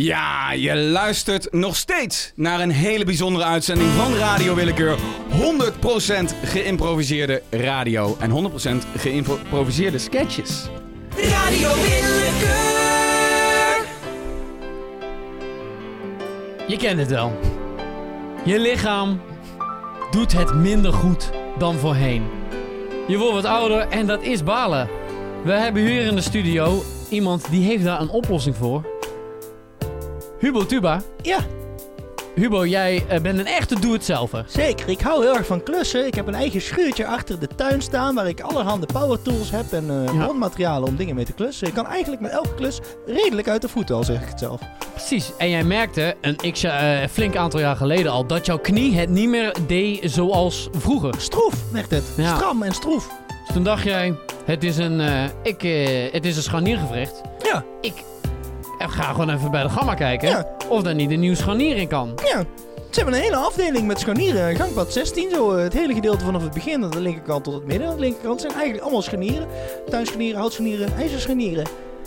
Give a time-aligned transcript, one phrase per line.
[0.00, 4.98] Ja, je luistert nog steeds naar een hele bijzondere uitzending van Radio Willekeur.
[4.98, 5.00] 100%
[6.44, 10.68] geïmproviseerde radio en 100% geïmproviseerde sketches.
[11.16, 12.86] Radio Willekeur.
[16.66, 17.38] Je kent het wel.
[18.44, 19.20] Je lichaam
[20.10, 22.22] doet het minder goed dan voorheen.
[23.08, 24.88] Je wordt wat ouder en dat is balen.
[25.44, 28.96] We hebben hier in de studio iemand die heeft daar een oplossing voor.
[30.38, 31.02] Hubo Tuba.
[31.22, 31.38] Ja,
[32.34, 34.44] Hubo, jij eh, bent een echte doe-het-zelfer.
[34.48, 34.88] zeker.
[34.88, 36.06] Ik hou heel erg van klussen.
[36.06, 39.72] Ik heb een eigen schuurtje achter de tuin staan waar ik allerhande power tools heb
[39.72, 40.22] en Ja.
[40.22, 41.66] grondmaterialen om dingen mee te klussen.
[41.68, 44.60] Ik kan eigenlijk met elke klus redelijk uit de voeten, al zeg ik het zelf.
[44.92, 45.30] Precies.
[45.38, 49.08] En jij merkte een x, eh, flink aantal jaar geleden al dat jouw knie het
[49.08, 51.14] niet meer deed zoals vroeger.
[51.18, 52.04] Stroef werd het.
[52.16, 52.34] Ja.
[52.36, 53.08] Stram en stroef.
[53.46, 54.14] Dus toen dacht jij,
[54.44, 55.00] het is een,
[55.42, 55.62] ik,
[56.12, 57.20] het is een scharniergevricht.
[57.42, 57.92] Ja, Ik
[58.78, 60.46] eh, ga gewoon even bij de gamma kijken Ja.
[60.68, 62.12] of daar niet een nieuw scharnier in kan.
[62.24, 62.44] ja.
[62.90, 64.56] Ze hebben een hele afdeling met scharnieren.
[64.56, 67.64] Gangpad 16, zo eh, het hele gedeelte vanaf het begin aan de linkerkant tot het
[67.66, 67.88] midden.
[67.88, 69.48] Aan de linkerkant zijn eigenlijk allemaal scharnieren.
[69.90, 71.66] Tuinscharnieren, houtscharnieren, ijzerscharnieren.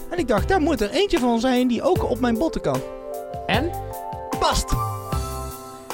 [0.10, 2.80] En ik dacht, daar moet er eentje van zijn die ook op mijn botten kan.
[3.46, 3.70] En?
[4.40, 4.66] past.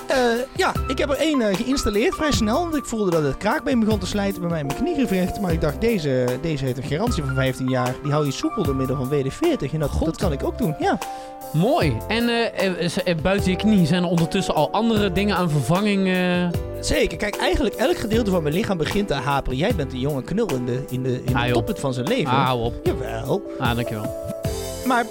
[0.08, 0.18] Eh,
[0.56, 2.62] ja, ik heb er één eh, geïnstalleerd vrij snel.
[2.62, 5.40] Want ik voelde dat het kraakbeen begon te slijten bij mij mijn kniegewricht.
[5.42, 7.96] Maar ik dacht, deze, deze heeft een garantie van 15 jaar.
[8.04, 9.74] Die hou je soepel door middel van WD-40.
[9.74, 10.98] En dat, dat kan ik ook doen, ja.
[11.54, 11.98] Mooi.
[12.08, 16.18] En eh, eh, buiten je knie zijn er ondertussen al andere dingen aan vervanging.
[16.80, 17.18] Zeker.
[17.18, 19.58] Kijk, eigenlijk elk gedeelte van mijn lichaam begint te haperen.
[19.58, 22.32] Jij bent een jonge knul in de, in de, in Ah, toppunt van zijn leven.
[22.32, 22.74] Ah, hou op.
[22.84, 23.42] Jawel.
[23.60, 24.16] Ah, dankjewel.
[24.86, 25.06] Maar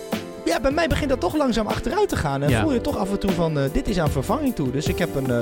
[0.46, 2.42] ja, bij mij begint dat toch langzaam achteruit te gaan.
[2.42, 2.62] En Ja.
[2.62, 4.70] voel je toch af en toe van, eh, dit is aan vervanging toe.
[4.70, 5.36] Dus ik heb een, eh,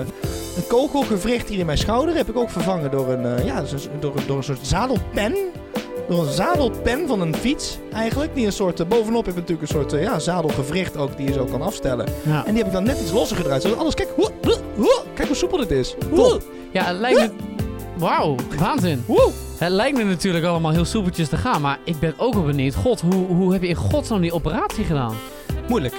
[0.56, 2.14] een kogelgewricht hier in mijn schouder.
[2.16, 5.34] Heb ik ook vervangen door een, eh, ja, zo- door, door een soort zadelpen.
[6.08, 8.34] Door een zadelpen van een fiets eigenlijk.
[8.34, 11.44] Die een soort, bovenop heb je natuurlijk een soort ja, zadelgewricht ook die je zo
[11.44, 12.06] kan afstellen.
[12.22, 12.38] Ja.
[12.46, 13.62] En die heb ik dan net iets losser gedraaid.
[13.62, 15.94] Zodat alles, kijk, hoe, hoe, hoe, kijk hoe soepel dit is.
[16.72, 17.30] Ja, het lijkt me...
[17.96, 19.04] Wauw, waanzin.
[19.58, 22.74] Het lijkt me natuurlijk allemaal heel soepeltjes te gaan, maar ik ben ook wel benieuwd.
[22.74, 25.14] God, hoe, hoe heb je in godsnaam die operatie gedaan?
[25.68, 25.94] Moeilijk.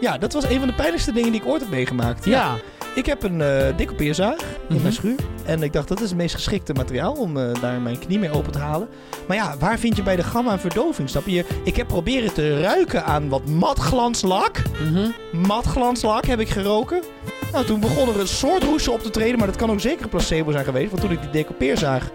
[0.00, 2.24] Ja, dat was een van de pijnlijkste dingen die ik ooit heb meegemaakt.
[2.24, 2.54] Ja.
[2.94, 4.80] Ik heb een eh decoupeerzaag in Mhm.
[4.82, 5.16] mijn schuur.
[5.44, 8.30] En ik dacht, dat is het meest geschikte materiaal om eh, daar mijn knie mee
[8.32, 8.88] open te halen.
[9.28, 11.08] Maar ja, waar vind je bij de gamma een verdoving?
[11.10, 11.44] Snap je?
[11.64, 14.62] Ik heb proberen te ruiken aan wat matglanslak.
[14.82, 15.08] Mhm.
[15.46, 17.02] Matglanslak heb ik geroken.
[17.52, 19.38] Nou, toen begon er een soort roesje op te treden.
[19.38, 20.90] Maar dat kan ook zeker een placebo zijn geweest.
[20.90, 22.10] Want toen ik die decoupeerzaag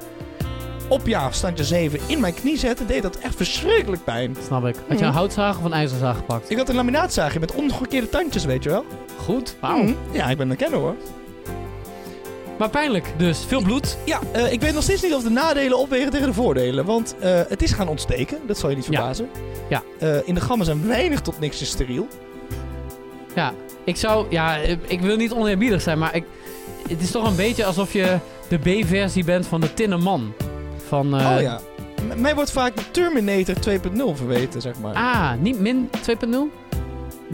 [0.89, 4.35] op ja, standje 7 in mijn knie zette, deed dat echt verschrikkelijk pijn.
[4.45, 4.75] Snap ik.
[4.75, 5.17] Had je een Mhm.
[5.19, 6.49] houtzaag of een ijzerzaag gepakt?
[6.49, 8.85] Ik had een laminaatzaagje met omgekeerde tandjes, weet je wel.
[9.25, 9.55] Goed.
[9.61, 9.77] Wauw.
[9.83, 9.93] Mhm.
[10.11, 10.95] Ja, ik ben een kenner hoor.
[12.57, 13.97] Maar pijnlijk, dus veel bloed.
[14.05, 16.85] Ja, eh, ik weet nog steeds niet of de nadelen opwegen tegen de voordelen.
[16.85, 19.29] Want eh, het is gaan ontsteken, dat zal je niet verbazen.
[19.69, 19.83] Ja.
[19.99, 22.07] Eh, in de gamma zijn weinig tot niks is steriel.
[23.37, 23.53] Ja,
[23.83, 24.25] ik zou...
[24.29, 24.55] Ja,
[24.87, 26.23] ik wil niet oneerbiedig zijn, maar ik,
[26.89, 28.17] het is toch een beetje alsof je
[28.47, 30.33] de B-versie bent van de Tinnen Man.
[30.87, 31.17] Van...
[31.19, 31.59] eh, oh ja.
[32.15, 34.93] M- mij wordt vaak de Terminator 2.0 verweten, zeg maar.
[34.93, 36.49] Ah, niet min 2.0 Niet,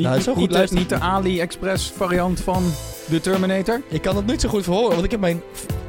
[0.07, 2.63] Nou, zo goed niet, de, luistert niet de AliExpress variant van
[3.09, 3.81] de Terminator.
[3.87, 5.41] Ik kan het niet zo goed verhoren, want ik heb mijn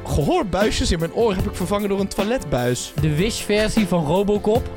[0.05, 2.93] gehoorbuisjes in mijn oor heb ik vervangen door een toiletbuis.
[3.01, 4.69] De Wish-versie van Robocop.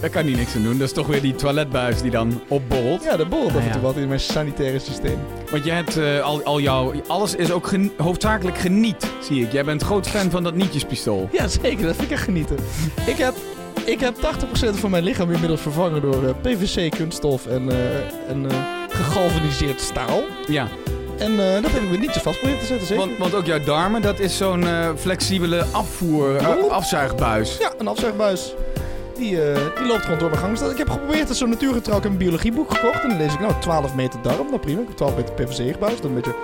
[0.00, 0.78] Daar kan hij niks aan doen.
[0.78, 3.02] Dat is toch weer die toiletbuis die dan opborrelt.
[3.04, 5.18] Ja, dat borrelt af en toe wat in mijn sanitaire systeem.
[5.50, 6.92] Want je hebt eh, al, al jouw...
[7.06, 9.52] Alles is ook gen- hoofdzakelijk geniet, zie ik.
[9.52, 11.28] Jij bent groot fan van dat nietjespistool.
[11.32, 11.86] Ja, zeker.
[11.86, 12.56] Dat vind ik echt genieten.
[13.06, 13.34] Ik heb,
[13.84, 17.76] ik heb 80% van mijn lichaam inmiddels vervangen door eh, PVC, kunststof en, eh,
[18.30, 18.56] en eh,
[18.88, 20.20] gegalvaniseerd staal.
[20.48, 20.68] Ja,
[21.18, 23.06] En eh, dat heb ik met nietjes vast proberen te zetten, zeker.
[23.06, 27.56] want, want ook jouw darmen, dat is zo'n eh, flexibele afvoer, eh, afzuigbuis.
[27.58, 28.54] Ja, een afzuigbuis.
[29.20, 30.58] Die, eh, die loopt gewoon door mijn gang.
[30.58, 31.96] Dus ik heb geprobeerd, het is zo'n natuurgetrouw.
[31.96, 33.02] Ik heb een biologieboek gekocht.
[33.02, 34.46] En dan lees ik, nou, 12 meter darm.
[34.46, 36.02] Nou prima, ik heb 12 meter PVC gebouwd.
[36.02, 36.34] Dan een beetje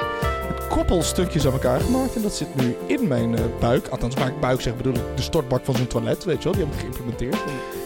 [0.49, 2.17] met koppelstukjes aan elkaar gemaakt.
[2.17, 3.89] En dat zit nu in mijn eh, buik.
[3.89, 6.25] Althans, waar ik buik zeg, bedoel ik de stortbak van zo'n toilet.
[6.25, 7.37] Weet je wel, die heb ik geïmplementeerd.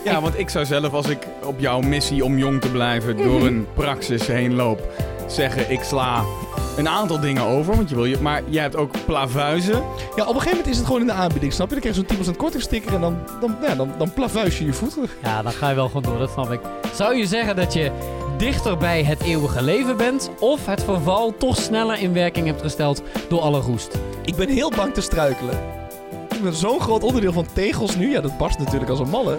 [0.05, 3.47] Ja, want ik zou zelf, als ik op jouw missie om jong te blijven door
[3.47, 4.81] een praxis heen loop,
[5.27, 6.25] zeggen ik sla
[6.77, 7.77] een aantal dingen over.
[7.77, 9.83] Want je wil je, maar jij hebt ook plavuizen.
[10.17, 11.81] Ja, op een gegeven moment is het gewoon in de aanbieding, snap je?
[11.81, 14.73] Dan krijg je zo'n 10% kortingsticker en dan, dan, ja, dan, dan plavuis je je
[14.73, 15.09] voeten.
[15.23, 16.61] Ja, dan ga je wel gewoon door, dat snap ik.
[16.95, 17.91] Zou je zeggen dat je
[18.37, 20.31] dichter bij het eeuwige leven bent...
[20.39, 23.99] of het verval toch sneller in werking hebt gesteld door alle roest?
[24.25, 25.59] Ik ben heel bang te struikelen.
[26.35, 28.11] Ik ben zo'n groot onderdeel van tegels nu.
[28.11, 29.39] Ja, dat barst natuurlijk als een malle.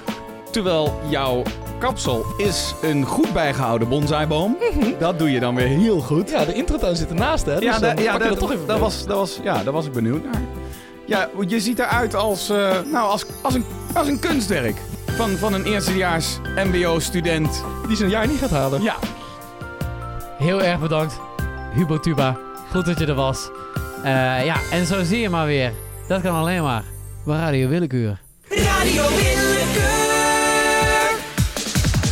[0.51, 1.44] Terwijl jouw
[1.81, 4.57] kapsel is een goed bijgehouden bonsaiboom.
[5.00, 6.30] Dat doe je dan weer heel goed.
[6.30, 7.54] Ja, de introtuin zit ernaast, hè?
[7.56, 8.83] Dus Ja, dan da- pak ja je dat, dat toch even dat mee.
[8.86, 10.42] was, dat was, ja, daar was ik benieuwd naar.
[11.06, 14.75] Ja, je ziet eruit als, eh, nou, als, als, een, als een kunstwerk.
[15.06, 17.63] van, van een eerstejaars mbo-student.
[17.88, 18.81] Die zijn jaar niet gaat halen.
[18.81, 18.95] Ja,
[20.38, 21.19] Heel erg bedankt,
[21.74, 22.38] Hubo Tuba.
[22.72, 23.50] Goed dat je er was.
[24.04, 25.72] Eh, ja, en zo zie je maar weer.
[26.07, 26.83] Dat kan alleen maar.
[27.25, 28.22] Bij Radio Willekeur.
[28.50, 29.31] Radio Willekeur.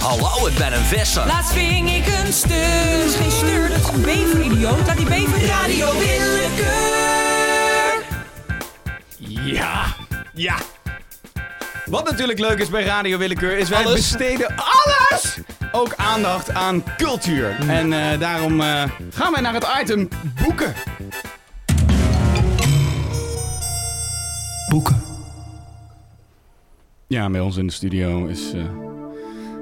[0.09, 1.25] Hallo, ik ben een visser.
[1.25, 2.97] Laatst ving ik een steur.
[2.97, 4.87] Dat is geen steur, dat is een bever, idioot.
[4.87, 5.45] Laat die bever.
[5.45, 7.37] Radio Willekeur.
[9.53, 9.85] Ja,
[10.33, 10.55] ja.
[11.85, 13.93] Wat natuurlijk leuk is bij Radio Willekeur is wij Alles.
[13.93, 15.37] besteden alles
[15.71, 17.55] ook aandacht aan cultuur.
[17.67, 18.83] En eh, daarom eh,
[19.13, 20.07] gaan wij naar het item
[20.43, 20.73] boeken.
[24.69, 25.01] Boeken.
[27.07, 28.88] Ja, bij ons in de studio is eh,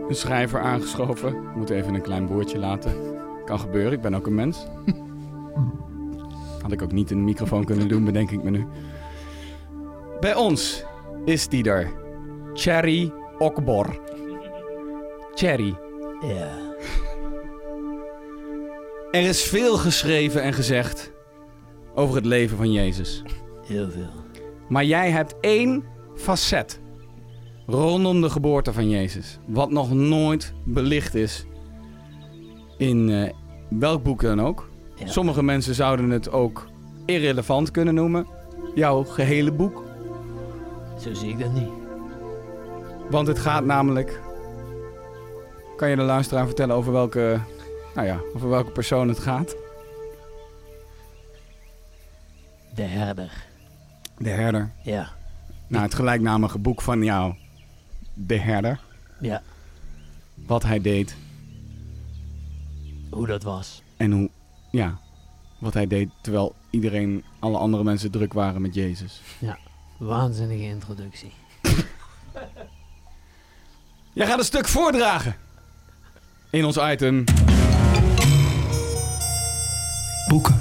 [0.07, 1.29] een schrijver aangeschoven.
[1.29, 2.93] Ik moet even een klein woordje laten.
[3.45, 4.67] Kan gebeuren, ik ben ook een mens.
[6.61, 8.65] Had ik ook niet in de microfoon kunnen doen, bedenk ik me nu.
[10.19, 10.83] Bij ons
[11.25, 11.91] is die er.
[12.53, 13.99] Cherry Okbor.
[15.33, 15.75] Cherry.
[16.21, 16.65] Ja.
[19.11, 21.11] Er is veel geschreven en gezegd
[21.95, 23.23] over het leven van Jezus.
[23.65, 24.09] Heel veel.
[24.69, 25.83] Maar jij hebt één
[26.15, 26.79] facet
[27.67, 29.39] rondom de geboorte van Jezus.
[29.45, 31.45] Wat nog nooit belicht is
[32.77, 33.33] in eh,
[33.69, 34.69] welk boek dan ook.
[34.95, 35.07] Ja.
[35.07, 36.67] Sommige mensen zouden het ook
[37.05, 38.27] irrelevant kunnen noemen.
[38.75, 39.83] Jouw gehele boek.
[40.99, 41.69] Zo zie ik dat niet.
[43.09, 44.21] Want het gaat namelijk...
[45.75, 47.39] Kan je de luisteraar vertellen over welke,
[47.95, 49.55] nou ja, over welke persoon het gaat?
[52.75, 53.45] De herder.
[54.17, 54.71] De herder.
[54.81, 55.09] Ja.
[55.67, 57.35] Nou, het gelijknamige boek van jou.
[58.19, 58.79] De herder.
[59.19, 59.41] Ja.
[60.45, 61.15] Wat hij deed
[63.09, 63.81] Hoe dat was.
[63.97, 64.29] en hoe,
[64.71, 64.99] ja,
[65.59, 69.21] wat hij deed terwijl iedereen, alle andere mensen druk waren met Jezus.
[69.97, 71.31] Waanzinnige introductie.
[74.13, 75.35] Jij gaat een stuk voordragen
[76.49, 77.23] in ons item.
[80.27, 80.59] Boeken.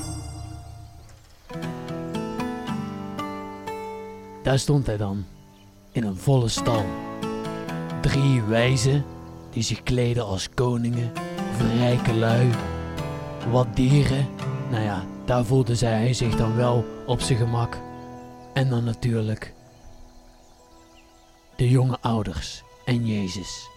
[4.43, 5.25] Daar stond hij dan.
[5.93, 6.85] In een volle stal.
[8.07, 9.05] Drie wijzen
[9.51, 11.13] die zich kleden als koningen
[11.51, 12.51] of rijke lui.
[13.51, 14.29] Wat dieren.
[14.71, 17.79] Nou ja, daar voelde zij hij zich dan wel op zijn gemak.
[18.53, 19.55] En dan natuurlijk
[21.57, 23.69] de jonge ouders en Jezus.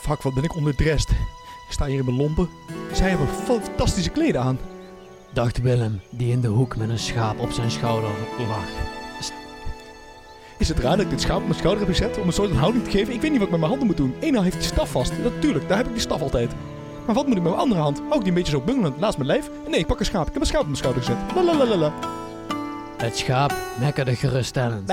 [0.00, 1.10] Fuck, wat ben ik onderdressed.
[1.10, 2.48] Ik sta hier in mijn lompen.
[2.92, 4.58] Zij hebben fantastische kleden aan.
[5.32, 8.97] Dacht Willem, die in de hoek met een schaap op zijn schouder lag.
[10.58, 12.48] Is het raar dat ik dit schaap op mijn schouder heb gezet om een soort
[12.48, 13.14] van houding te geven?
[13.14, 14.14] Ik weet niet wat ik met mijn handen moet doen.
[14.20, 15.12] Eén hand heeft die staf vast.
[15.22, 16.52] Natuurlijk, daar heb ik die staf altijd.
[17.06, 17.98] Maar wat moet ik met mijn andere hand?
[17.98, 19.50] Ik die een beetje zo bungelend naast mijn lijf?
[19.68, 20.26] Nee, ik pak een schaap.
[20.26, 21.18] Ik heb een schaap op mijn schouder gezet.
[21.34, 21.92] Lalalala.
[22.96, 24.92] Het schaap mekkerde geruststellend.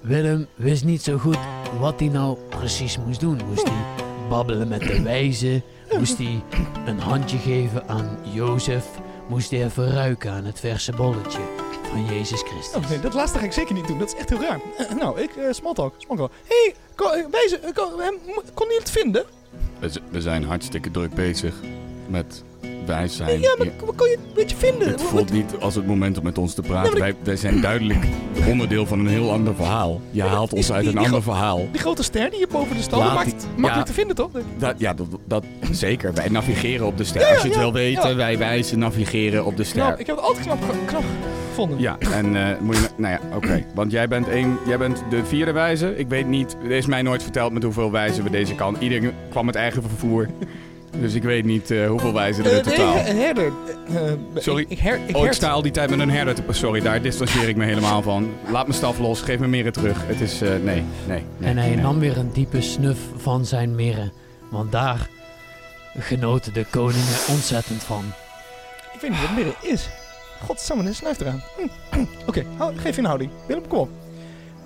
[0.00, 1.38] Willem wist niet zo goed
[1.78, 3.40] wat hij nou precies moest doen.
[3.48, 5.62] Moest hij babbelen met de wijze?
[5.98, 6.42] Moest hij
[6.86, 8.86] een handje geven aan Jozef?
[9.28, 11.61] Moest hij even ruiken aan het verse bolletje
[11.92, 12.82] van Jezus Christus?
[12.82, 13.98] Oh nee, dat laatste ga ik zeker niet doen.
[13.98, 14.60] Dat is echt heel raar.
[14.78, 16.30] Eh, nou, ik, eh small talk, small talk.
[16.48, 19.24] Hé, hey, wijze, eh, kon, hem, mo- kon je het vinden?
[19.78, 21.54] We, z- we zijn hartstikke druk bezig
[22.08, 22.42] met
[22.86, 23.40] wijs zijn.
[23.40, 24.88] ja, maar kon- kon je het een beetje vinden?
[24.88, 26.92] Het voelt niet als het moment om met ons te praten.
[26.92, 28.04] Ja, maar wij, wij zijn duidelijk
[28.48, 30.00] onderdeel van een heel ander verhaal.
[30.10, 31.68] Je haalt ons die- uit een die ander verhaal.
[31.72, 33.82] Die grote ster die hier boven de stal Laat maakt die- het makkelijk ja.
[33.82, 34.30] te vinden, toch?
[34.58, 36.14] Dat, ja, dat, dat zeker.
[36.14, 37.20] Wij navigeren op de ster.
[37.20, 38.16] Ja, ja, Als je het ja, wil weten, ja.
[38.16, 39.82] wij wijzen navigeren op de ster.
[39.82, 41.02] Knap, ik heb het altijd knap, knap
[41.54, 41.78] gevonden.
[41.80, 42.88] Ja, en eh, moet je...
[42.96, 43.64] Nou ja, oké.
[43.74, 45.96] Want jij bent, één, jij bent de vierde wijze.
[45.96, 46.56] Ik weet niet...
[46.64, 48.76] Er is mij nooit verteld met hoeveel wijzen we deze kan.
[48.78, 50.28] Iedereen kwam met eigen vervoer.
[51.00, 52.96] Dus ik weet niet eh, hoeveel wijzen er in Eh, nee, totaal.
[53.06, 53.52] een herder.
[54.34, 54.62] Sorry.
[54.62, 56.42] Ik, ik, her, ik Oh, ik sta al die tijd met een herder te...
[56.50, 58.30] Sorry, daar distancieer ik me helemaal van.
[58.50, 59.20] Laat mijn staf los.
[59.20, 60.06] Geef me meren terug.
[60.06, 60.40] Het is...
[60.42, 61.50] eh, nee, nee, nee.
[61.50, 61.76] En hij nee.
[61.76, 64.12] nam weer een diepe snuf van zijn mirren.
[64.50, 65.08] Want daar
[65.98, 68.04] genoten de koningen ontzettend van.
[68.94, 69.88] Ik weet niet wat midden is.
[70.44, 71.42] Godsamme, er snuift eraan.
[71.56, 71.66] Hm,
[71.98, 72.04] hm.
[72.26, 73.30] Oké, hou- geef je een houding.
[73.46, 73.88] Willem, kom op.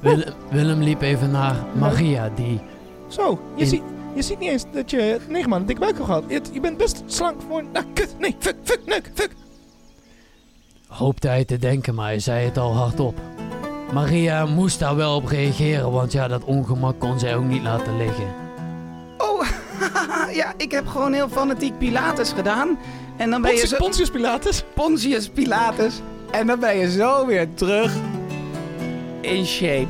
[0.00, 2.60] Willem, Willem liep even naar Maria, die
[3.08, 3.82] Zo, je, In- ziet,
[4.14, 6.24] je ziet niet eens dat je negen maanden dikke buik hebt gehad.
[6.28, 7.62] Je, je bent best slank voor...
[7.72, 8.14] Nou, kut.
[8.18, 9.30] Nee, fuck, fuck, neuk, fuck.
[10.88, 13.20] hoopte hij te denken, maar hij zei het al hardop.
[13.92, 17.96] Maria moest daar wel op reageren, want ja, dat ongemak kon zij ook niet laten
[17.96, 18.26] liggen.
[20.32, 22.78] Ja, ik heb gewoon heel fanatiek Pilates gedaan.
[23.16, 23.76] En dan ben je Pontius, zo...
[23.84, 24.64] Pontius Pilatus.
[24.74, 25.94] Pontius Pilatus.
[26.30, 27.92] En dan ben je zo weer terug
[29.20, 29.86] in shape.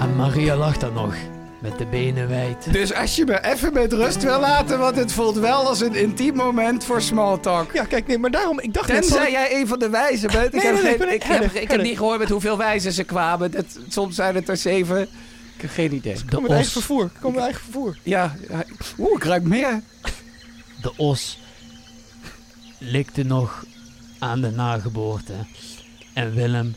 [0.00, 1.14] En Maria lag daar nog,
[1.58, 2.72] met de benen wijd.
[2.72, 5.94] Dus als je me even met rust wil laten, want het voelt wel als een
[5.94, 7.72] intiem moment voor small talk.
[7.72, 9.06] Ja, kijk, nee, maar daarom, ik dacht net...
[9.06, 10.52] zal Tenzij ik- jij een van de wijzen bent.
[10.52, 12.92] Nee, ik heb, nee, ik ben- ik, heb, ik heb niet gehoord met hoeveel wijzen
[12.92, 13.50] ze kwamen.
[13.50, 15.08] Dat, soms zijn het er zeven.
[15.60, 16.16] Ik heb geen idee.
[16.30, 17.04] Kom met eigen vervoer.
[17.04, 17.98] Ik kom met eigen vervoer.
[18.02, 18.64] Ja, ja.
[18.98, 19.82] oeh, ik ruik meer.
[20.82, 21.38] de os
[22.78, 23.64] likte nog
[24.18, 25.32] aan de nageboorte.
[26.14, 26.74] En Willem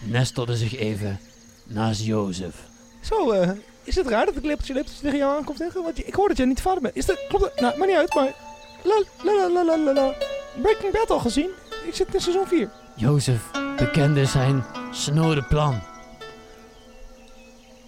[0.00, 1.20] nestelde zich even
[1.64, 2.54] naast Jozef.
[3.00, 3.50] Zo, eh,
[3.82, 5.82] is het raar dat ik lepeltje lepeltje tegen jou aankomt zeggen?
[5.82, 6.96] Want ik hoor dat jij niet vader bent.
[6.96, 7.60] Is dat, klopt dat?
[7.60, 8.34] Nou, maakt niet uit, maar...
[8.82, 10.14] La, la, la, la, la, la.
[10.62, 11.50] Breaking Bad al gezien?
[11.86, 12.70] Ik zit in seizoen 4.
[12.96, 15.93] Jozef bekende zijn snode plan.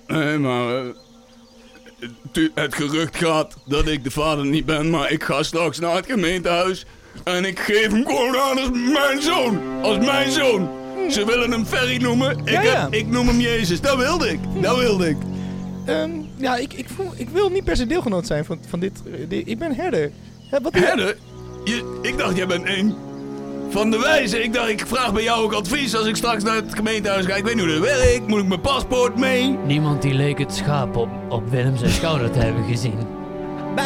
[0.06, 0.76] Nee, maar...
[0.76, 0.84] eh,
[2.54, 6.06] het gerucht gaat dat ik de vader niet ben, maar ik ga straks naar het
[6.06, 6.84] gemeentehuis.
[7.24, 9.58] En ik geef hem gewoon aan als mijn zoon.
[9.82, 10.68] Als mijn zoon.
[11.10, 12.38] Ze willen hem Ferry noemen.
[12.38, 12.82] Ik, Ja, ja.
[12.82, 13.80] heb- ik noem hem Jezus.
[13.80, 14.38] Dat wilde ik.
[14.62, 15.16] Dat wilde ik.
[15.86, 19.02] Ehm, ja, ik, ik, voel, ik wil niet per se deelgenoot zijn van, van dit,
[19.06, 20.10] eh, dit- Ik ben herder.
[20.62, 21.16] Wat Herder?
[21.64, 22.94] Je, ik dacht, jij bent een
[23.76, 24.42] van de wijzen.
[24.44, 27.34] Ik dacht, ik vraag bij jou ook advies als ik straks naar het gemeentehuis ga.
[27.34, 28.26] Ik weet niet hoe dat werkt.
[28.26, 29.58] Moet ik mijn paspoort mee?
[29.66, 32.98] Niemand die leek het schaap op, op Willem zijn schouder te hebben gezien.
[33.74, 33.84] Bah,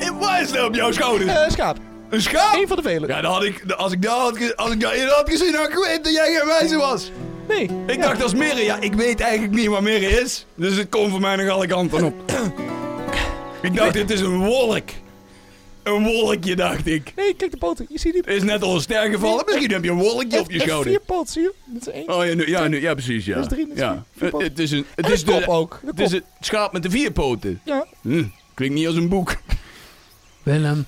[0.00, 1.28] Eh, Waar is dat op jouw schouder?
[1.28, 1.76] eh, schaap.
[2.10, 2.54] Een schaap?
[2.60, 3.08] Eén van de velen.
[3.08, 5.54] Ja, dan had ik, als ik dat had, ge- als ik dat eerder had gezien,
[5.54, 7.10] had ik geweten dat jij geen wijze was.
[7.48, 7.70] Nee.
[7.86, 8.02] Ik ja.
[8.06, 10.46] dacht als Mirre, ja, ik weet eigenlijk niet wat Mirre is.
[10.54, 12.14] Dus het komt voor mij nog alle kanten op.
[13.62, 14.88] ik dacht, dit is een wolk.
[15.86, 17.12] Een wolkje, dacht ik.
[17.16, 17.86] Nee, kijk de poten.
[17.88, 18.34] Je ziet die...
[18.34, 19.44] Is net al een ster gevallen.
[19.46, 20.90] Misschien heb je een wolkje op je schouder.
[20.90, 21.52] vier poten, zie je?
[21.66, 22.08] Dat is één.
[22.14, 23.34] Oh ja, nu, ja, nu, ja precies, ja.
[23.34, 23.92] Dat is drie, dat is ja.
[23.92, 24.48] vier- vier Het, poten.
[24.48, 25.78] het is een, het En is de kop de, ook.
[25.82, 27.60] De het is het schaap met de vier poten.
[27.64, 27.86] Ja.
[28.02, 28.24] Hm,
[28.54, 29.36] klinkt niet als een boek.
[30.42, 30.86] Willem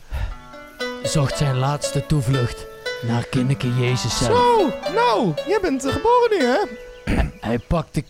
[1.02, 2.66] zocht zijn laatste toevlucht
[3.02, 4.36] naar kinderke Jezus zelf.
[4.38, 6.58] Zo, nou, jij bent eh, geboren nu, hè?
[7.40, 8.02] Hij pakte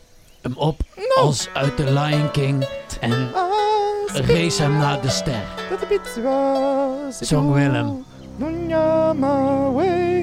[0.42, 1.08] hem op Nou.
[1.14, 2.68] als uit de Lion King
[3.00, 3.50] en Ah,
[4.12, 5.42] rees hem naar de ster.
[7.20, 8.04] Zong Willem.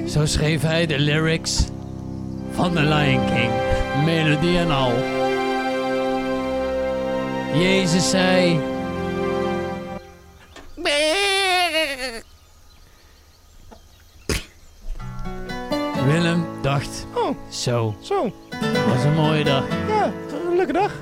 [0.08, 1.64] Zo schreef hij de lyrics
[2.50, 3.50] van de Lion King,
[4.04, 4.92] melodie en al.
[7.54, 8.60] Jezus zei...
[16.06, 18.32] Willem dacht, Oh, zo, zo.
[18.88, 19.64] was een mooie dag.
[19.88, 20.12] Ja,
[20.48, 20.92] een leuke dag.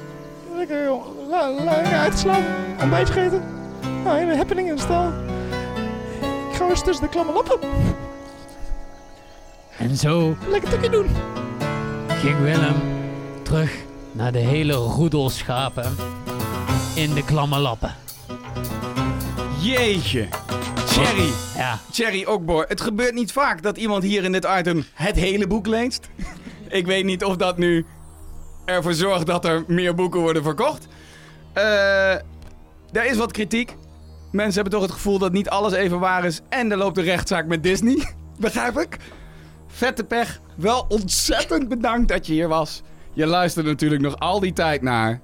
[0.66, 1.28] Lekker, joh.
[1.28, 2.44] La, la, lekker uitgeslapen.
[2.80, 3.42] Ontbijtje gegeten.
[4.04, 5.08] Nou, hele happening in de stal.
[6.50, 7.58] Ik ga eens tussen de klamme lappen.
[9.78, 11.06] En zo Lekker tukje doen.
[12.08, 12.74] ging Willem
[13.42, 13.72] terug
[14.12, 15.96] naar de hele roedel schapen
[16.94, 17.94] in de klamme lappen.
[19.60, 20.28] Jeetje.
[20.86, 21.30] Cherry.
[21.56, 25.46] Ja, Cherry Okbor, het gebeurt niet vaak dat iemand hier in dit item het hele
[25.46, 26.08] boek leest.
[26.68, 27.86] Ik weet niet of dat nu
[28.64, 30.88] ervoor zorgt dat er meer boeken worden verkocht.
[31.52, 32.12] Eh,
[32.92, 33.76] er is wat kritiek.
[34.32, 36.40] Mensen hebben toch het gevoel dat niet alles even waar is.
[36.48, 38.08] En er loopt een rechtszaak met Disney.
[38.38, 38.96] Begrijp ik?
[39.66, 40.40] Vette pech.
[40.56, 42.82] Wel ontzettend bedankt dat je hier was.
[43.12, 45.20] Je luistert natuurlijk nog al die tijd naar.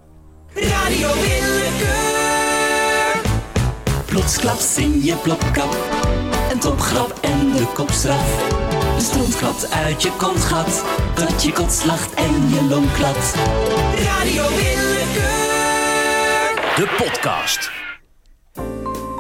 [0.55, 2.21] Radio Willekeur.
[4.07, 5.77] Plotsklaps in je plopkap.
[6.53, 8.70] Een topgrap en de kopstraf.
[9.01, 10.85] De uit je kontgat.
[11.15, 13.35] Dat je kotslacht en je long klapt.
[13.95, 15.55] Radio Willekeur.
[16.77, 17.71] De podcast.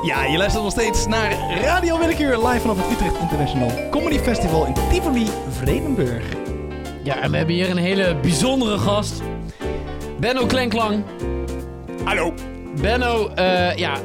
[0.03, 4.67] Ja, je luistert nog steeds naar Radio Willekeur live vanaf het Utrecht International Comedy Festival
[4.67, 6.25] in Tivoli, Vredenburg.
[7.05, 9.23] ja, en we hebben hier een hele bijzondere gast.
[10.19, 11.05] Benno Klenklang.
[12.05, 12.35] Hallo.
[12.81, 13.99] Benno, eh, ja,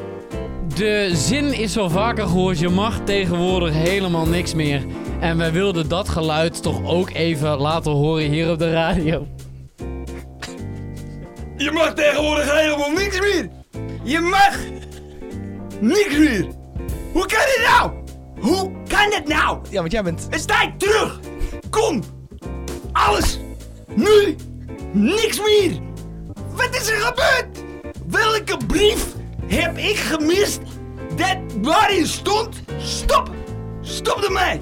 [0.76, 2.58] de zin is wel vaker gehoord.
[2.58, 4.82] Je mag tegenwoordig helemaal niks meer.
[5.20, 9.26] En wij wilden dat geluid toch ook even laten horen hier op de radio.
[11.56, 13.50] Je mag tegenwoordig helemaal niks meer.
[14.02, 14.56] Je mag
[15.80, 16.46] niks meer.
[17.12, 17.92] Hoe kan dit nou?
[18.40, 19.58] Hoe kan dit nou?
[19.70, 20.24] Ja, want jij bent...
[20.24, 21.20] Het is tijd terug.
[21.70, 22.02] Kom.
[22.92, 23.38] Alles.
[23.94, 24.36] Nu.
[24.92, 25.80] Niks meer.
[26.54, 27.64] Wat is er gebeurd?
[28.06, 29.06] Welke brief
[29.46, 30.60] heb ik gemist
[31.16, 32.62] dat waarin stond?
[32.78, 33.30] Stop.
[33.82, 34.60] Stop ermee.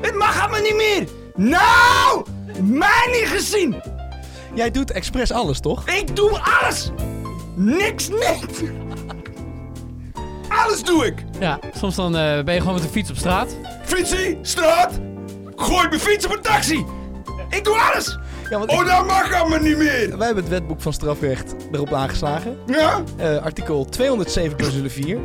[0.00, 1.06] Het mag allemaal niet meer.
[1.34, 2.24] Nou,
[2.62, 3.82] mij niet gezien.
[4.54, 5.88] Jij doet expres alles, toch?
[5.88, 6.90] Ik doe alles!
[7.54, 8.62] Niks niet!
[10.48, 11.24] Alles doe ik!
[11.40, 13.56] Ja, soms dan eh, ben je gewoon met de fiets op straat.
[13.84, 15.00] Fietsie, straat!
[15.56, 16.84] Gooi mijn fiets op een taxi!
[17.50, 18.18] Ik doe alles!
[18.50, 20.16] Ja, want Oh, ik- dat mag allemaal niet meer!
[20.16, 22.56] wij hebben het wetboek van strafrecht erop aangeslagen.
[22.66, 23.02] Ja?
[23.16, 25.18] Eh, artikel 207 clausule 4.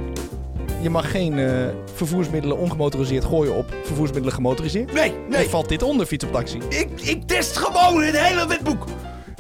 [0.82, 4.94] Je mag geen eh, vervoersmiddelen ongemotoriseerd gooien op vervoersmiddelen gemotoriseerd.
[4.94, 5.20] Nee, Nee.
[5.30, 5.50] nee.
[5.50, 6.58] valt dit onder fiets op taxi.
[6.70, 8.86] Ik, ik test gewoon het hele wetboek.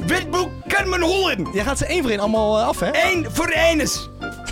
[0.07, 1.47] Wetboek kan me hollen.
[1.53, 2.89] Jij gaat ze één voor één allemaal eh, af, hè?
[3.11, 4.09] Eén voor één is.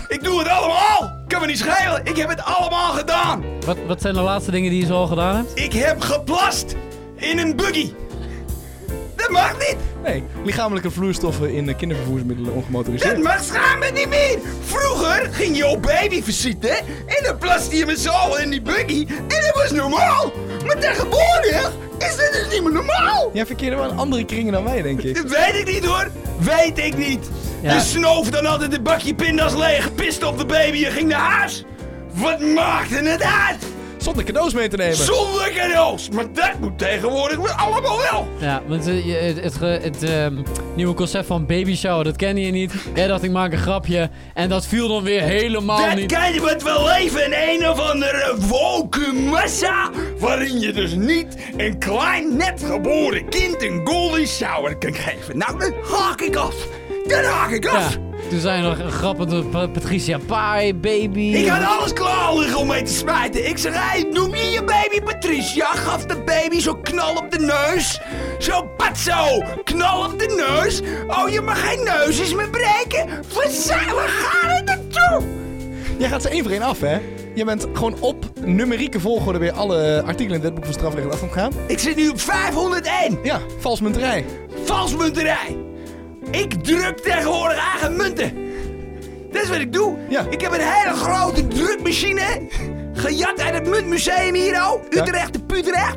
[0.08, 1.12] Ik doe het allemaal.
[1.28, 2.00] Kan me niet schelen.
[2.04, 3.44] Ik heb het allemaal gedaan.
[3.66, 5.58] Wat, wat zijn de laatste dingen die je zo al gedaan hebt?
[5.60, 6.76] Ik heb geplast
[7.16, 7.92] in een buggy.
[9.24, 9.76] Dat mag niet.
[10.04, 10.22] Nee.
[10.44, 13.22] Lichamelijke vloeistoffen in eh, kindervervoersmiddelen Dat ongemotoriseerd.
[13.22, 14.38] mag schijnbaar niet meer.
[14.64, 16.68] Vroeger ging je op baby visite
[17.06, 20.32] en dan plaste je me zo in die buggy en dat was normaal.
[20.66, 23.30] Maar tegenwoordig is dat dus niet meer normaal.
[23.32, 25.14] Jij verkeerde wel in andere kringen dan wij, denk ik.
[25.16, 26.10] Dat weet ik niet hoor.
[26.38, 27.28] Weet ik niet.
[27.62, 27.74] Ja.
[27.74, 31.30] Je snoof dan altijd een bakje pindas leeg, piste op de baby en ging naar
[31.30, 31.64] huis.
[32.12, 33.62] Wat maakte het uit?
[34.04, 34.96] Zonder cadeaus mee te nemen.
[34.96, 36.08] Zonder cadeaus.
[36.10, 38.28] Maar dat moet tegenwoordig weer allemaal wel.
[38.40, 40.42] Ja, want eh, je- het, het, ehm,
[40.74, 42.72] nieuwe concept van baby shower, dat ken je niet.
[42.94, 44.10] Jij dacht, ik maak een grapje.
[44.34, 46.12] En dat viel dan weer helemaal Dat niet.
[46.12, 49.90] kan je wat wel leven in een of andere woke massa.
[50.18, 55.38] Waarin je dus niet een klein net geboren kind een golden shower kan geven.
[55.38, 56.54] Nou, dan haak ik af.
[57.06, 57.98] Dan haak ik Ja, af.
[58.30, 61.20] Toen zijn er nog grappen door Pa- Patricia Pai, baby.
[61.34, 63.48] Ik had alles klaar liggen om mee te smijten.
[63.48, 65.66] Ik zeg, hey, noem je je baby Patricia?
[65.66, 68.00] Gaf de baby zo knal op de neus.
[68.38, 70.80] Zo patso, knal op de neus.
[71.06, 73.08] Oh, je mag geen neusjes meer breken.
[73.34, 75.28] Waar, gaan we naartoe?
[75.98, 76.98] Jij gaat ze één voor één af, hè?
[77.34, 81.30] Je bent gewoon op numerieke volgorde weer alle artikelen in het wetboek van strafrecht af
[81.32, 81.52] gaan.
[81.66, 83.18] Ik zit nu op 501.
[83.22, 84.24] Ja, valsmunterij.
[84.64, 85.56] Valsmunterij.
[86.30, 88.32] Ik druk tegenwoordig eigen munten.
[89.32, 89.96] Dat is wat ik doe.
[90.08, 90.26] Ja.
[90.30, 92.48] Ik heb een hele grote drukmachine.
[92.94, 94.82] Gejat uit het muntmuseum hier, oh.
[94.90, 95.96] Utrecht de Putrecht.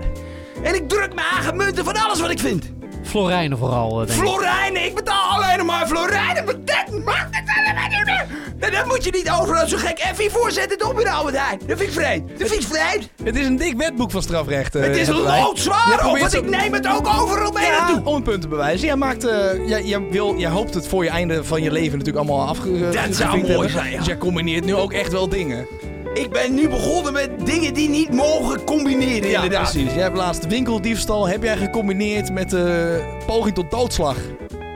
[0.63, 2.71] En ik druk mijn eigen munten van alles wat ik vind.
[3.03, 4.27] Florijnen vooral, eh, denk ik.
[4.27, 6.45] Florijnen, ik betaal alleen nog maar florijnen.
[6.45, 8.27] Maar dat mag het allemaal niet meer.
[8.59, 11.59] En dat moet je niet overal zo gek effie voorzetten toch met Albert Heijn.
[11.67, 12.39] Dat vind ik vreemd.
[12.39, 13.09] Dat vind ik vreemd.
[13.23, 14.75] Het is een dik wetboek van strafrecht.
[14.75, 15.41] eh, het is wij.
[15.41, 18.05] loodzwaar, probeert want ik neem het ook overal mee Ja, naartoe.
[18.05, 18.87] om een punt te bewijzen.
[18.87, 21.97] Jij, maakt, eh, jij, jij, wil, jij hoopt het voor je einde van je leven
[21.97, 22.89] natuurlijk allemaal afge.
[22.89, 23.69] Dat zou mooi hebben.
[23.69, 23.97] zijn, ja.
[23.97, 25.67] Dus jij combineert nu ook echt wel dingen.
[26.13, 29.71] Ik ben nu begonnen met dingen die niet mogen combineren, inderdaad.
[29.71, 29.93] precies.
[29.93, 31.27] Jij hebt laatst winkeldiefstal.
[31.27, 34.15] Heb jij gecombineerd met de poging tot doodslag?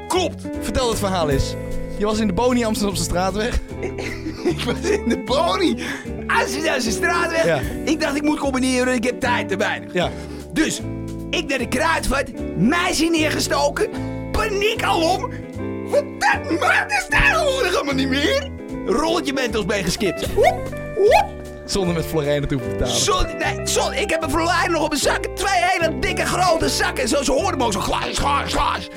[0.08, 0.42] Klopt.
[0.62, 1.54] Vertel het verhaal eens.
[2.02, 3.60] Je was in de Boni Amsterdamse straatweg.
[4.54, 5.24] Ik was in de
[6.64, 7.46] naar zijn straatweg.
[7.46, 7.60] Ja.
[7.86, 9.94] Ik dacht, ik moet combineren, ik heb tijd te weinig.
[9.94, 10.10] Ja.
[10.54, 10.82] Dus,
[11.30, 12.24] ik naar de kruidvat,
[12.58, 13.90] meisje neergestoken,
[14.32, 15.30] paniek alom.
[15.90, 18.50] Wat dat maakt is tegenwoordig allemaal niet meer.
[18.86, 20.34] Rolletje mentos mee geskipt.
[20.34, 21.26] Woep, woep.
[21.66, 22.96] Zonder met florijnen te hoeven betalen.
[23.66, 25.26] Zo, nee, ik heb een verlijn nog op mijn zak.
[25.26, 27.08] Twee hele dikke grote zakken.
[27.08, 28.88] Zo, ze hoorden me ook zo glaas, glaas, glaas.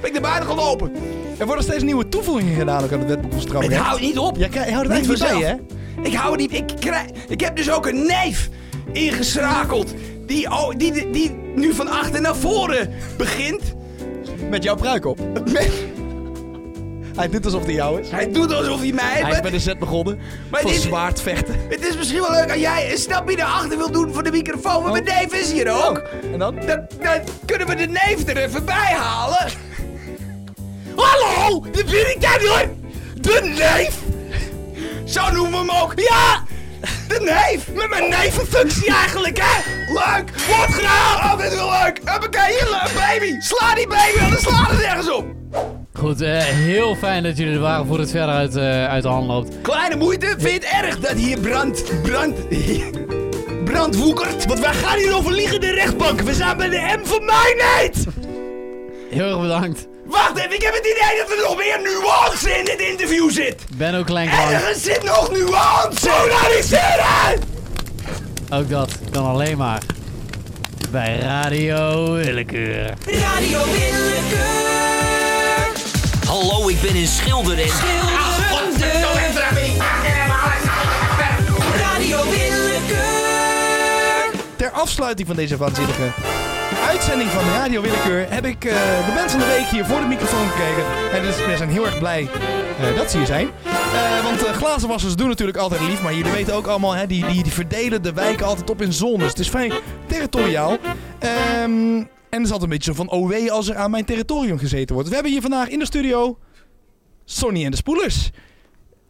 [0.00, 0.92] Ben ik naar buiten gelopen.
[1.38, 3.80] Er worden steeds nieuwe toevoegingen gedaan ook aan het wetboek van Het strafrecht.
[3.82, 4.36] houdt niet op.
[4.36, 5.54] Jij je houdt het Niet echt bij, hè?
[6.02, 6.52] Ik hou het niet.
[6.52, 8.48] Ik, krijg, ik heb dus ook een neef
[8.92, 9.94] ingeschakeld.
[10.26, 13.62] Die, oh, die, die, die nu van achter naar voren begint.
[14.50, 15.18] Met jouw pruik op.
[15.52, 15.72] Met-
[17.16, 18.10] Hij doet alsof hij jou is.
[18.10, 20.18] hij doet alsof hij mij Hij is bij de zet begonnen.
[20.50, 21.54] Maar Van dit- zwaard vechten.
[21.68, 24.30] Het is misschien wel leuk als jij een stapje naar achter wil doen voor de
[24.30, 24.82] microfoon.
[24.82, 26.02] Maar mijn neef is hier ook.
[26.32, 26.54] En dan?
[26.66, 29.46] Dan, dan kunnen we de neef er even bij halen.
[30.96, 32.68] Hallo, de vind ik hoor.
[33.20, 33.98] De neef.
[35.04, 35.92] Zo noemen we hem ook.
[35.96, 36.44] Ja,
[37.08, 37.74] de neef.
[37.74, 39.72] Met mijn nevenfunctie eigenlijk, hè.
[39.92, 40.30] Leuk.
[40.46, 41.16] Wordt gedaan.
[41.16, 42.00] Oh, dit is wel leuk.
[42.04, 43.40] Hoppakee, hier, leuk, baby.
[43.40, 45.24] Sla die baby, anders sla er nergens op.
[45.92, 49.08] Goed, eh, heel fijn dat jullie er waren voor het verder uit, eh, uit de
[49.08, 49.60] hand loopt.
[49.62, 52.36] Kleine moeite, vind je het erg dat hier brand, brand,
[53.64, 54.46] brand woekert?
[54.46, 56.24] Want wij gaan hier over liggende rechtbanken.
[56.24, 58.06] We zijn bij de M van mij niet.
[59.10, 59.86] Heel erg bedankt.
[60.14, 63.62] Wacht even, ik heb het idee dat er nog meer nuance in dit interview zit.
[63.76, 66.08] Benno Kleinkman, Ergens zit nog nuance.
[66.08, 67.52] Polariseren!
[68.50, 69.82] ook dat kan alleen maar
[70.90, 72.94] bij Radio Willekeur.
[73.06, 74.72] Radio Willekeur.
[76.26, 77.68] Hallo, ik ben een schilder en...
[77.68, 78.44] Schilderende.
[81.76, 83.04] Radio Willekeur.
[84.56, 86.12] Ter afsluiting van deze waanzinnige
[86.76, 90.06] uitzending van Radio Willekeur heb ik eh, de mensen van de week hier voor de
[90.06, 90.84] microfoon gekregen.
[91.12, 92.28] En dus we zijn heel erg blij
[92.80, 93.48] eh, dat ze hier zijn.
[93.64, 97.42] Eh, want glazenwassers doen natuurlijk altijd lief, maar jullie weten ook allemaal, hè, die, die,
[97.42, 99.28] die verdelen de wijken altijd op in zones.
[99.28, 99.72] Het is vrij
[100.06, 100.78] territoriaal.
[101.18, 104.58] Ehm, en is altijd een beetje zo van, oh wee als er aan mijn territorium
[104.58, 105.08] gezeten wordt.
[105.08, 106.38] We hebben hier vandaag in de studio
[107.24, 108.30] Sonny en de Spoelers.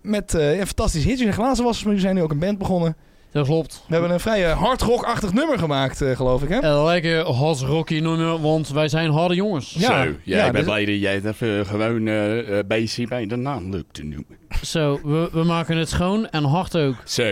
[0.03, 1.19] Met een fantastisch hit.
[1.19, 2.97] Jullie zijn glazenwassers, maar jullie zijn nu ook een band begonnen.
[3.35, 3.83] Dat klopt.
[3.87, 6.63] We hebben een vrij eh, hard rock-achtig nummer gemaakt, eh, geloof ik, hè?
[6.63, 9.75] Een lekker hot rocky nummer, want wij zijn harde jongens.
[9.79, 9.87] Ja.
[9.87, 13.09] Zo, ja, Ja, ik ben dus- blij dat jij het even gewoon eh eh, BC
[13.09, 14.43] bij de naam lukt te noemen.
[14.63, 16.95] Zo, we, we maken het schoon en hard ook.
[17.05, 17.23] Zo.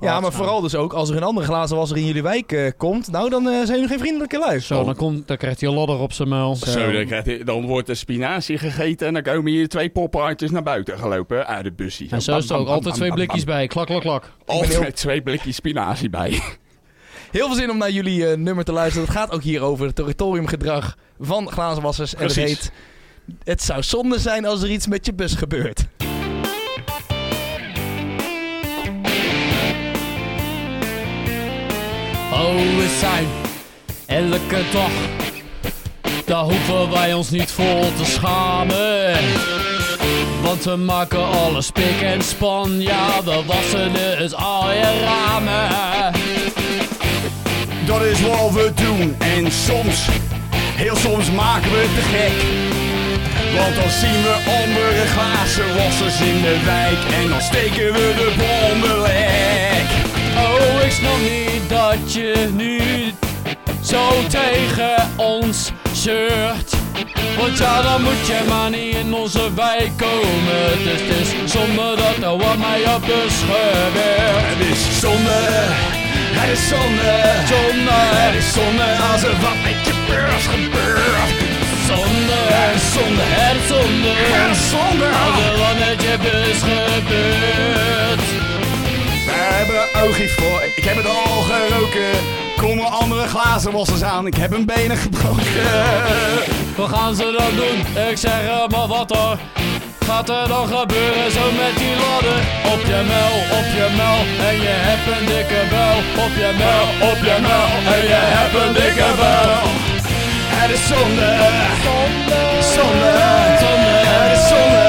[0.00, 3.10] Ja, maar vooral dus ook als er een andere glazenwasser in jullie wijk eh, komt.
[3.10, 4.66] Nou, dan eh, zijn jullie geen vriendelijke luis.
[4.66, 6.56] Zo, dan, komt, dan krijgt hij een ladder op zijn muil.
[6.56, 10.50] Zo, dan, krijgt hij- dan wordt er spinazie gegeten en dan komen hier twee poppaardjes
[10.50, 12.06] naar buiten gelopen uit het busje.
[12.10, 13.66] En zo is er ook altijd twee blikjes bij.
[13.66, 14.32] Klak, klak, klak.
[14.46, 16.30] Altijd twee blikjes spinazie bij.
[17.30, 19.06] Heel veel zin om naar jullie eh, nummer te luisteren.
[19.06, 22.14] Het gaat ook hier over het territoriumgedrag van glazenwassers.
[22.14, 22.72] En het heet...
[23.44, 25.84] Het zou zonde zijn als er iets met je bus gebeurt.
[32.32, 33.26] Oh, we zijn
[34.06, 34.92] elke dag.
[36.24, 39.61] Daar hoeven wij ons niet voor te schamen.
[40.64, 42.80] Want we maken alles pik en span.
[42.80, 46.12] Ja, we wassen dus al je ramen.
[47.86, 50.06] Dat is wat we doen en soms,
[50.74, 52.36] heel soms maken we het te gek.
[53.58, 58.32] Want dan zien we andere glazen wassers in de wijk en dan steken we de
[58.36, 59.88] bommen lek.
[60.36, 62.80] Oh, ik snap niet dat je nu
[63.82, 66.81] zo tegen ons zeurt.
[67.38, 70.64] Want ja, dan moet je maar niet in onze wijk komen.
[70.84, 74.44] Dus het is zonde dat er wat mij op dus gebeurt.
[74.50, 75.38] Het is zonde,
[76.38, 77.12] het is zonde,
[77.52, 81.30] Zonde, het is zonde als er wat met je beurs gebeurt.
[81.88, 84.10] zonde, Het is zonde, het is zonde.
[84.36, 85.06] het is zonde.
[85.24, 88.24] Als er wat met je bus gebeurt.
[89.26, 92.31] We hebben oogjes voor, ik heb het al geroken.
[92.72, 95.52] Komen andere glazenwassers aan, ik heb hun benen gebroken.
[96.76, 97.78] Wat gaan ze dan doen?
[98.10, 99.38] Ik zeg maar wat er
[100.06, 102.38] gaat er dan gebeuren zo met die ladder?
[102.74, 105.96] Op je mel, op je mel en je hebt een dikke bel.
[106.24, 109.62] Op je mel, op je mel en je hebt een dikke bel.
[110.56, 111.28] Het is zonde,
[111.94, 112.40] Zonde,
[112.74, 113.12] zonde,
[113.62, 114.82] zonde, Het is zonde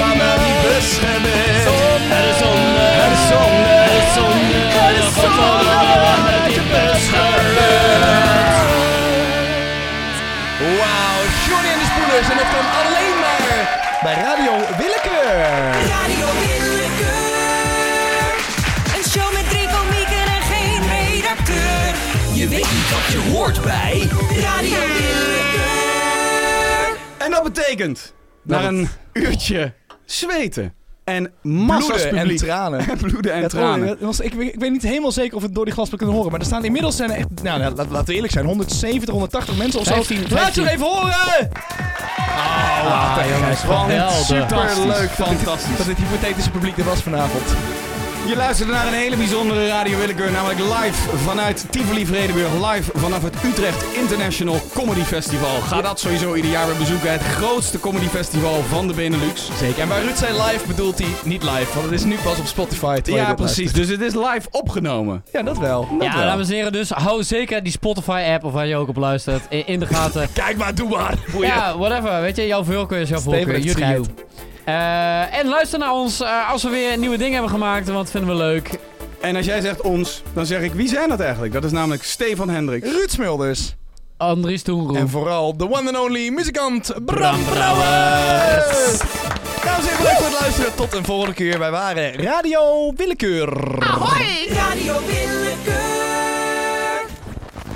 [0.00, 0.88] wat met die bus.
[1.02, 3.12] Het is zonde, Het is zonde, het
[3.96, 4.60] is zonde.
[4.76, 6.29] Het is zonde.
[12.20, 12.28] Spoelers.
[12.28, 15.38] En dat kan alleen maar bij Radio Willekeur.
[15.88, 17.40] Radio Willekeur.
[18.96, 21.94] Een show met drie komieken en geen redacteur.
[22.34, 24.08] Je weet niet wat je hoort bij.
[24.40, 25.78] Radio Willekeur.
[27.18, 32.88] En dat betekent, na Dat een uurtje zweten en massa's Bloeden en tranen.
[32.88, 33.86] En bloeden en Ja, tranen.
[33.86, 35.98] Dat was- ik, weet- ik weet niet helemaal zeker of we het door die glasplek
[35.98, 36.30] kunnen horen.
[36.32, 39.56] Maar er staan inmiddels zijn er echt, nou, nou, laten we eerlijk zijn, 170, 180
[39.56, 39.92] mensen of zo.
[39.94, 40.66] 15, Laat je 15.
[40.66, 41.50] even horen!
[42.36, 44.10] Ah, jongens, geweldig.
[44.12, 45.86] Super leuk, Dat fantastisch.
[45.86, 47.42] dit hypothetische publiek er was vanavond.
[48.30, 53.22] Je luisterde naar een hele bijzondere Radio Willekeur, namelijk live vanuit Tivoli Vredenburg, live vanaf
[53.22, 55.60] het Utrecht International Comedy Festival.
[55.60, 59.50] Ga dat sowieso ieder jaar weer bezoeken, het grootste comedy festival van de Benelux.
[59.58, 59.82] Zeker.
[59.82, 62.46] En bij Ruud zei live bedoelt hij niet live, want het is nu pas op
[62.46, 63.00] Spotify.
[63.04, 63.56] Ja, precies.
[63.56, 63.74] luistert.
[63.74, 65.24] Dus het is live opgenomen.
[65.32, 65.88] Ja, dat wel.
[65.98, 66.26] Dat Ja, wel.
[66.26, 69.80] dames en heren, dus hou zeker die Spotify-app of waar je ook op luistert in
[69.80, 70.28] de gaten.
[70.44, 71.14] Kijk maar, doe maar.
[71.40, 72.20] Ja, whatever.
[72.20, 73.54] Weet je, jouw voorkeur is jouw voorkeur.
[73.54, 74.08] het
[74.70, 78.10] Eh, en luister naar ons eh, als we weer nieuwe dingen hebben gemaakt, want dat
[78.10, 78.78] vinden we leuk.
[79.20, 81.52] En als jij zegt ons, dan zeg ik wie zijn dat eigenlijk?
[81.52, 82.88] Dat is namelijk Stefan Hendricks.
[82.88, 83.74] Ruud Smulders.
[84.16, 84.98] Andries Toenroe.
[84.98, 88.98] En vooral de one and only muzikant Bram Brouwers.
[89.64, 90.74] Dames en heren, bedankt voor het luisteren.
[90.74, 91.58] Tot een volgende keer.
[91.58, 93.48] Wij waren Radio Willekeur.
[94.48, 94.94] Radio